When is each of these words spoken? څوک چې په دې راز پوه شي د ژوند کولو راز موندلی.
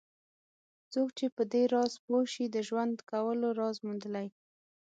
څوک 0.93 1.07
چې 1.17 1.25
په 1.35 1.43
دې 1.51 1.63
راز 1.73 1.93
پوه 2.05 2.21
شي 2.33 2.45
د 2.51 2.57
ژوند 2.67 2.95
کولو 3.11 3.47
راز 3.59 3.75
موندلی. 3.85 4.27